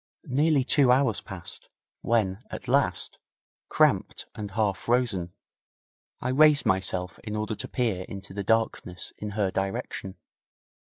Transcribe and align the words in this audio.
Nearly 0.25 0.63
two 0.63 0.91
hours 0.91 1.21
passed, 1.21 1.69
when, 2.01 2.43
at 2.49 2.67
last, 2.67 3.19
cramped 3.69 4.25
and 4.33 4.49
half 4.49 4.79
frozen, 4.79 5.31
I 6.19 6.29
raised 6.29 6.65
myself 6.65 7.19
in 7.23 7.35
order 7.35 7.53
to 7.53 7.67
peer 7.67 8.05
into 8.09 8.33
the 8.33 8.43
darkness 8.43 9.13
in 9.19 9.29
her 9.37 9.51
direction. 9.51 10.15